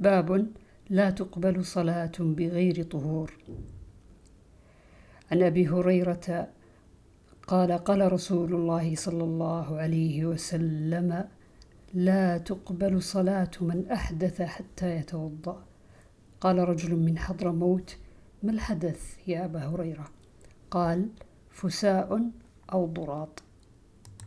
باب 0.00 0.46
لا 0.90 1.10
تقبل 1.10 1.64
صلاة 1.64 2.12
بغير 2.18 2.82
طهور. 2.82 3.32
عن 5.32 5.42
أبي 5.42 5.68
هريرة 5.68 6.48
قال 7.46 7.72
قال 7.72 8.12
رسول 8.12 8.54
الله 8.54 8.94
صلى 8.94 9.24
الله 9.24 9.76
عليه 9.78 10.26
وسلم 10.26 11.28
لا 11.94 12.38
تقبل 12.38 13.02
صلاة 13.02 13.50
من 13.60 13.90
أحدث 13.90 14.42
حتى 14.42 14.96
يتوضأ. 14.96 15.64
قال 16.40 16.58
رجل 16.58 16.96
من 16.96 17.18
حضرموت 17.18 17.96
ما 18.42 18.52
الحدث 18.52 19.28
يا 19.28 19.44
أبا 19.44 19.60
هريرة؟ 19.60 20.08
قال 20.70 21.08
فساء 21.50 22.30
أو 22.72 22.86
ضراط. 22.86 23.42